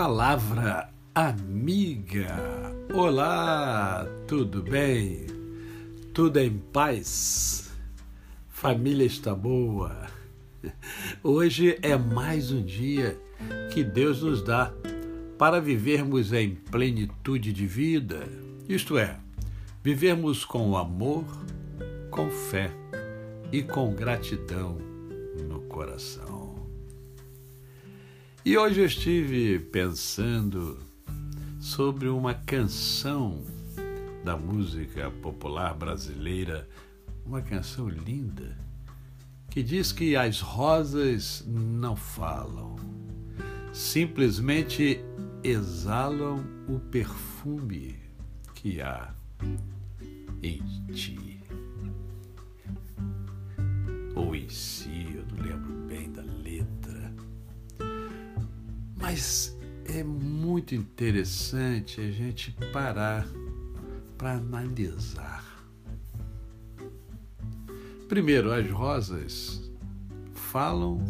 [0.00, 2.28] Palavra amiga.
[2.94, 5.26] Olá, tudo bem?
[6.14, 7.68] Tudo em paz?
[8.48, 10.06] Família está boa?
[11.20, 13.18] Hoje é mais um dia
[13.74, 14.72] que Deus nos dá
[15.36, 18.20] para vivermos em plenitude de vida,
[18.68, 19.18] isto é,
[19.82, 21.24] vivermos com amor,
[22.08, 22.70] com fé
[23.50, 24.78] e com gratidão
[25.48, 26.47] no coração.
[28.48, 30.78] E hoje eu estive pensando
[31.60, 33.44] sobre uma canção
[34.24, 36.66] da música popular brasileira,
[37.26, 38.56] uma canção linda,
[39.50, 42.76] que diz que as rosas não falam,
[43.70, 44.98] simplesmente
[45.44, 47.96] exalam o perfume
[48.54, 49.14] que há
[50.42, 50.62] em
[50.94, 51.38] ti.
[54.16, 56.97] Ou em si, eu não lembro bem da letra
[59.10, 59.56] mas
[59.86, 63.26] é muito interessante a gente parar
[64.18, 65.42] para analisar.
[68.06, 69.72] Primeiro, as rosas
[70.34, 71.02] falam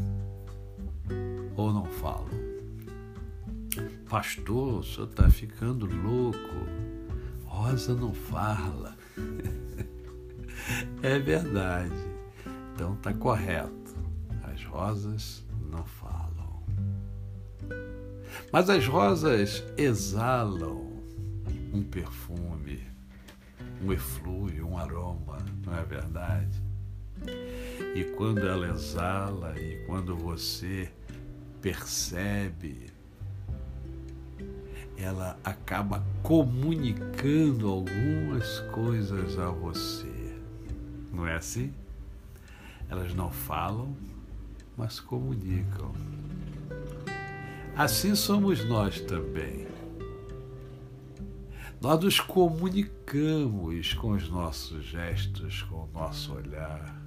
[1.56, 2.28] ou não falam?
[4.08, 6.38] Pastor, o senhor está ficando louco.
[7.46, 8.96] Rosa não fala.
[11.02, 11.92] é verdade.
[12.74, 13.96] Então está correto.
[14.44, 16.17] As rosas não falam.
[18.52, 20.91] Mas as rosas exalam
[21.72, 22.82] um perfume,
[23.82, 26.62] um eflúvio, um aroma, não é verdade?
[27.94, 30.90] E quando ela exala e quando você
[31.60, 32.86] percebe,
[34.96, 40.38] ela acaba comunicando algumas coisas a você.
[41.12, 41.72] Não é assim?
[42.88, 43.94] Elas não falam,
[44.77, 45.92] mas comunicam.
[47.78, 49.68] Assim somos nós também.
[51.80, 57.00] Nós nos comunicamos com os nossos gestos, com o nosso olhar,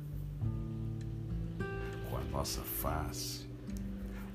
[2.09, 3.49] com a nossa face.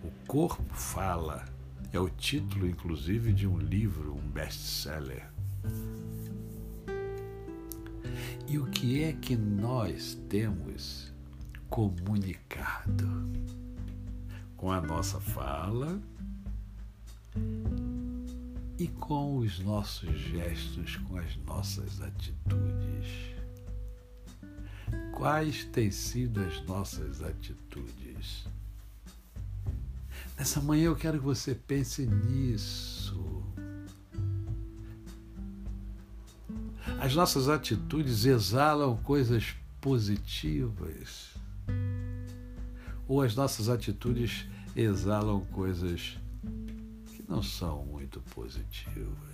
[0.05, 1.43] O corpo fala.
[1.91, 5.33] É o título, inclusive, de um livro, um best-seller.
[8.47, 11.15] E o que é que nós temos
[11.71, 13.07] comunicado?
[14.67, 15.97] Com a nossa fala,
[18.77, 23.37] e com os nossos gestos, com as nossas atitudes.
[25.13, 28.45] Quais têm sido as nossas atitudes?
[30.37, 33.45] Nessa manhã eu quero que você pense nisso.
[36.99, 41.37] As nossas atitudes exalam coisas positivas
[43.07, 44.45] ou as nossas atitudes
[44.77, 46.19] exalam coisas
[47.29, 49.27] não são muito positivas.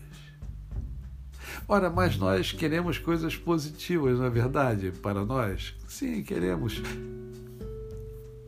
[1.69, 4.93] Ora, mas nós queremos coisas positivas, não é verdade?
[4.93, 5.75] Para nós?
[5.87, 6.81] Sim, queremos.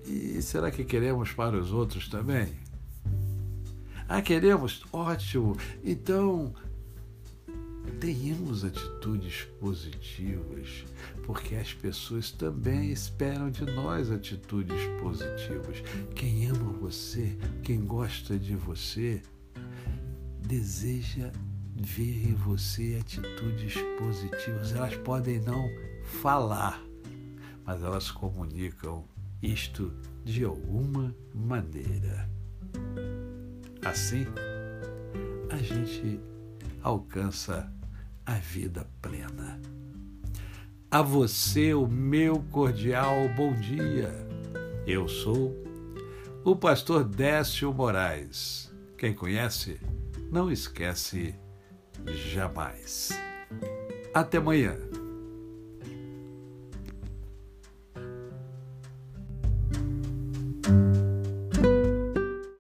[0.06, 2.49] E será que queremos para os outros também?
[4.09, 4.84] Ah, queremos?
[4.93, 5.56] Ótimo!
[5.82, 6.55] Então,
[8.00, 10.84] tenhamos atitudes positivas,
[11.25, 15.83] porque as pessoas também esperam de nós atitudes positivas.
[16.15, 19.23] Quem ama você, quem gosta de você,
[20.41, 21.33] deseja
[21.75, 24.73] ver em você atitudes positivas.
[24.73, 25.69] Elas podem não
[26.05, 26.83] falar,
[27.65, 29.05] mas elas comunicam
[29.43, 29.93] isto
[30.25, 32.28] de alguma maneira.
[33.84, 34.27] Assim,
[35.50, 36.21] a gente
[36.83, 37.71] alcança
[38.27, 39.61] a vida plena.
[40.91, 44.12] A você, o meu cordial bom dia.
[44.87, 45.55] Eu sou
[46.45, 48.73] o pastor Décio Moraes.
[48.97, 49.81] Quem conhece,
[50.31, 51.35] não esquece
[52.33, 53.11] jamais.
[54.15, 54.77] Até amanhã.